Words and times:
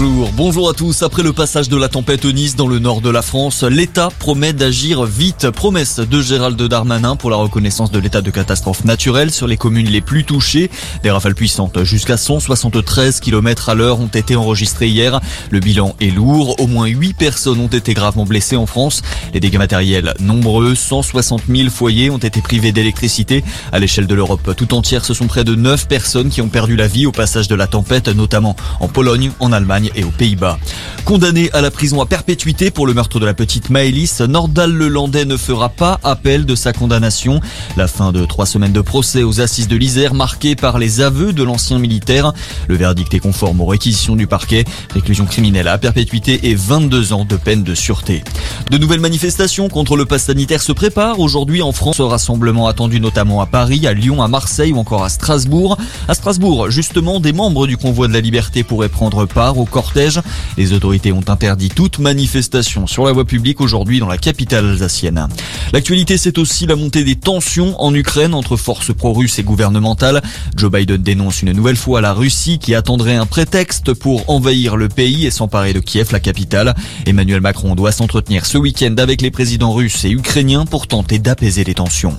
bonjour. 0.00 0.30
Bonjour 0.34 0.70
à 0.70 0.72
tous. 0.72 1.02
Après 1.02 1.22
le 1.22 1.32
passage 1.32 1.68
de 1.68 1.76
la 1.76 1.88
tempête 1.88 2.24
Nice 2.24 2.56
dans 2.56 2.66
le 2.66 2.78
nord 2.78 3.02
de 3.02 3.10
la 3.10 3.20
France, 3.20 3.62
l'État 3.64 4.08
promet 4.18 4.54
d'agir 4.54 5.04
vite. 5.04 5.50
Promesse 5.50 6.00
de 6.00 6.22
Gérald 6.22 6.60
Darmanin 6.60 7.16
pour 7.16 7.28
la 7.28 7.36
reconnaissance 7.36 7.90
de 7.90 7.98
l'état 7.98 8.22
de 8.22 8.30
catastrophe 8.30 8.84
naturelle 8.84 9.30
sur 9.30 9.46
les 9.46 9.58
communes 9.58 9.88
les 9.88 10.00
plus 10.00 10.24
touchées. 10.24 10.70
Des 11.02 11.10
rafales 11.10 11.34
puissantes 11.34 11.84
jusqu'à 11.84 12.16
173 12.16 13.20
km 13.20 13.68
à 13.68 13.74
l'heure 13.74 14.00
ont 14.00 14.06
été 14.06 14.36
enregistrées 14.36 14.88
hier. 14.88 15.20
Le 15.50 15.60
bilan 15.60 15.94
est 16.00 16.14
lourd. 16.14 16.58
Au 16.60 16.66
moins 16.66 16.86
8 16.86 17.14
personnes 17.14 17.60
ont 17.60 17.68
été 17.68 17.92
gravement 17.92 18.24
blessées 18.24 18.56
en 18.56 18.66
France. 18.66 19.02
Les 19.34 19.40
dégâts 19.40 19.58
matériels 19.58 20.14
nombreux. 20.18 20.74
160 20.74 21.42
000 21.48 21.68
foyers 21.68 22.08
ont 22.08 22.18
été 22.18 22.40
privés 22.40 22.72
d'électricité. 22.72 23.44
À 23.70 23.78
l'échelle 23.78 24.06
de 24.06 24.14
l'Europe 24.14 24.54
tout 24.56 24.72
entière, 24.72 25.04
ce 25.04 25.12
sont 25.12 25.26
près 25.26 25.44
de 25.44 25.54
9 25.54 25.88
personnes 25.88 26.30
qui 26.30 26.40
ont 26.40 26.48
perdu 26.48 26.76
la 26.76 26.86
vie 26.86 27.04
au 27.04 27.12
passage 27.12 27.48
de 27.48 27.54
la 27.54 27.66
tempête, 27.66 28.08
notamment 28.08 28.56
en 28.80 28.88
Pologne, 28.88 29.30
en 29.40 29.52
Allemagne 29.52 29.89
et 29.94 30.04
aux 30.04 30.10
Pays-Bas. 30.10 30.58
Condamné 31.04 31.50
à 31.52 31.60
la 31.60 31.70
prison 31.70 32.00
à 32.00 32.06
perpétuité 32.06 32.70
pour 32.70 32.86
le 32.86 32.94
meurtre 32.94 33.18
de 33.18 33.26
la 33.26 33.34
petite 33.34 33.70
Maëlys, 33.70 34.20
Nordal 34.20 34.72
Lelandais 34.72 35.24
ne 35.24 35.36
fera 35.36 35.68
pas 35.68 35.98
appel 36.04 36.46
de 36.46 36.54
sa 36.54 36.72
condamnation. 36.72 37.40
La 37.76 37.88
fin 37.88 38.12
de 38.12 38.24
trois 38.24 38.46
semaines 38.46 38.72
de 38.72 38.80
procès 38.80 39.22
aux 39.22 39.40
assises 39.40 39.68
de 39.68 39.76
l'Isère 39.76 40.14
marquée 40.14 40.54
par 40.54 40.78
les 40.78 41.00
aveux 41.00 41.32
de 41.32 41.42
l'ancien 41.42 41.78
militaire. 41.78 42.32
Le 42.68 42.76
verdict 42.76 43.12
est 43.14 43.18
conforme 43.18 43.60
aux 43.60 43.66
réquisitions 43.66 44.16
du 44.16 44.26
parquet. 44.26 44.64
Réclusion 44.92 45.26
criminelle 45.26 45.68
à 45.68 45.78
perpétuité 45.78 46.48
et 46.50 46.54
22 46.54 47.12
ans 47.12 47.24
de 47.24 47.36
peine 47.36 47.64
de 47.64 47.74
sûreté. 47.74 48.22
De 48.70 48.78
nouvelles 48.78 49.00
manifestations 49.00 49.68
contre 49.68 49.96
le 49.96 50.04
pass 50.04 50.24
sanitaire 50.24 50.62
se 50.62 50.72
préparent 50.72 51.18
aujourd'hui 51.18 51.62
en 51.62 51.72
France. 51.72 52.00
Rassemblement 52.00 52.66
attendu 52.66 53.00
notamment 53.00 53.40
à 53.40 53.46
Paris, 53.46 53.86
à 53.86 53.92
Lyon, 53.92 54.22
à 54.22 54.28
Marseille 54.28 54.72
ou 54.72 54.78
encore 54.78 55.04
à 55.04 55.08
Strasbourg. 55.08 55.76
À 56.08 56.14
Strasbourg, 56.14 56.70
justement, 56.70 57.20
des 57.20 57.32
membres 57.32 57.66
du 57.66 57.76
convoi 57.76 58.08
de 58.08 58.12
la 58.12 58.20
liberté 58.20 58.62
pourraient 58.62 58.88
prendre 58.88 59.26
part 59.26 59.58
au 59.58 59.64
Les 60.56 60.72
autorités 60.72 61.12
ont 61.12 61.24
interdit 61.28 61.68
toute 61.68 61.98
manifestation 61.98 62.86
sur 62.86 63.04
la 63.04 63.12
voie 63.12 63.24
publique 63.24 63.60
aujourd'hui 63.60 63.98
dans 63.98 64.08
la 64.08 64.18
capitale 64.18 64.70
alsacienne. 64.70 65.28
L'actualité, 65.72 66.16
c'est 66.16 66.38
aussi 66.38 66.66
la 66.66 66.76
montée 66.76 67.04
des 67.04 67.16
tensions 67.16 67.80
en 67.80 67.94
Ukraine 67.94 68.34
entre 68.34 68.56
forces 68.56 68.92
pro-russes 68.94 69.38
et 69.38 69.42
gouvernementales. 69.42 70.22
Joe 70.56 70.70
Biden 70.70 71.02
dénonce 71.02 71.42
une 71.42 71.52
nouvelle 71.52 71.76
fois 71.76 72.00
la 72.00 72.12
Russie 72.12 72.58
qui 72.58 72.74
attendrait 72.74 73.16
un 73.16 73.26
prétexte 73.26 73.94
pour 73.94 74.28
envahir 74.28 74.76
le 74.76 74.88
pays 74.88 75.26
et 75.26 75.30
s'emparer 75.30 75.72
de 75.72 75.80
Kiev, 75.80 76.08
la 76.12 76.20
capitale. 76.20 76.74
Emmanuel 77.06 77.40
Macron 77.40 77.74
doit 77.74 77.92
s'entretenir 77.92 78.46
ce 78.46 78.58
week-end 78.58 78.94
avec 78.98 79.22
les 79.22 79.30
présidents 79.30 79.72
russes 79.72 80.04
et 80.04 80.10
ukrainiens 80.10 80.66
pour 80.66 80.86
tenter 80.86 81.18
d'apaiser 81.18 81.64
les 81.64 81.74
tensions. 81.74 82.16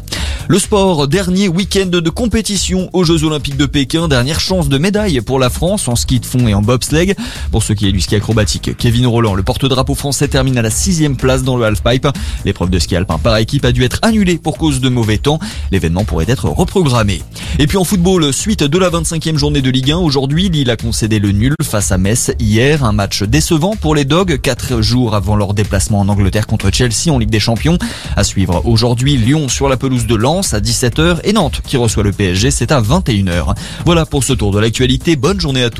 Le 0.51 0.59
sport, 0.59 1.07
dernier 1.07 1.47
week-end 1.47 1.85
de 1.85 2.09
compétition 2.09 2.89
aux 2.91 3.05
Jeux 3.05 3.23
Olympiques 3.23 3.55
de 3.55 3.65
Pékin, 3.65 4.09
dernière 4.09 4.41
chance 4.41 4.67
de 4.67 4.77
médaille 4.77 5.21
pour 5.21 5.39
la 5.39 5.49
France 5.49 5.87
en 5.87 5.95
ski 5.95 6.19
de 6.19 6.25
fond 6.25 6.45
et 6.45 6.53
en 6.53 6.61
bobsleigh. 6.61 7.15
Pour 7.51 7.63
ce 7.63 7.71
qui 7.71 7.87
est 7.87 7.93
du 7.93 8.01
ski 8.01 8.17
acrobatique, 8.17 8.75
Kevin 8.75 9.07
Roland, 9.07 9.33
le 9.33 9.43
porte-drapeau 9.43 9.95
français, 9.95 10.27
termine 10.27 10.57
à 10.57 10.61
la 10.61 10.69
sixième 10.69 11.15
place 11.15 11.43
dans 11.43 11.55
le 11.55 11.63
halfpipe. 11.63 12.05
L'épreuve 12.43 12.69
de 12.69 12.79
ski 12.79 12.97
alpin 12.97 13.17
par 13.17 13.37
équipe 13.37 13.63
a 13.63 13.71
dû 13.71 13.85
être 13.85 13.99
annulée 14.01 14.37
pour 14.37 14.57
cause 14.57 14.81
de 14.81 14.89
mauvais 14.89 15.19
temps. 15.19 15.39
L'événement 15.71 16.03
pourrait 16.03 16.25
être 16.27 16.49
reprogrammé. 16.49 17.21
Et 17.57 17.65
puis 17.65 17.77
en 17.77 17.85
football, 17.85 18.33
suite 18.33 18.65
de 18.65 18.77
la 18.77 18.89
25e 18.89 19.37
journée 19.37 19.61
de 19.61 19.69
Ligue 19.69 19.91
1, 19.91 19.99
aujourd'hui, 19.99 20.49
Lille 20.49 20.69
a 20.69 20.75
concédé 20.75 21.19
le 21.19 21.31
nul 21.31 21.55
face 21.63 21.93
à 21.93 21.97
Metz 21.97 22.33
hier. 22.39 22.83
Un 22.83 22.91
match 22.91 23.23
décevant 23.23 23.77
pour 23.77 23.95
les 23.95 24.03
Dogs, 24.03 24.41
quatre 24.41 24.81
jours 24.81 25.15
avant 25.15 25.37
leur 25.37 25.53
déplacement 25.53 26.01
en 26.01 26.09
Angleterre 26.09 26.45
contre 26.45 26.71
Chelsea 26.73 27.09
en 27.09 27.19
Ligue 27.19 27.29
des 27.29 27.39
Champions. 27.39 27.77
À 28.17 28.25
suivre 28.25 28.63
aujourd'hui, 28.65 29.15
Lyon 29.15 29.47
sur 29.47 29.69
la 29.69 29.77
pelouse 29.77 30.07
de 30.07 30.15
À 30.41 30.59
17h 30.59 31.19
et 31.23 31.33
Nantes 31.33 31.61
qui 31.65 31.77
reçoit 31.77 32.03
le 32.03 32.11
PSG, 32.11 32.49
c'est 32.49 32.71
à 32.71 32.81
21h. 32.81 33.55
Voilà 33.85 34.07
pour 34.07 34.23
ce 34.23 34.33
tour 34.33 34.51
de 34.51 34.59
l'actualité. 34.59 35.15
Bonne 35.15 35.39
journée 35.39 35.63
à 35.63 35.69
tous. 35.69 35.79